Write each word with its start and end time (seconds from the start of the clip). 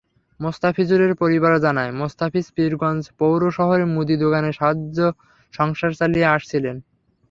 মোস্তাফিজুরের 0.39 1.13
পরিবার 1.15 1.53
জানায়, 1.59 1.91
মোস্তাফিজ 1.91 2.45
পীরগঞ্জ 2.55 3.03
পৌর 3.19 3.41
শহরে 3.51 3.85
মুদি 3.85 4.15
দোকানের 4.17 4.53
সাহায্যে 4.53 5.07
সংসার 5.53 5.91
চালিয়ে 5.93 6.31
আসছিলেন। 6.35 6.75